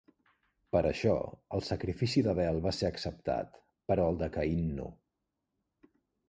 Per 0.75 0.79
això, 0.91 1.11
el 1.57 1.61
sacrifici 1.67 2.23
d'Abel 2.27 2.57
va 2.69 2.73
ser 2.77 2.87
acceptat, 2.89 3.61
però 3.93 4.09
el 4.13 4.19
de 4.23 4.31
Caín 4.39 4.65
no. 4.81 4.89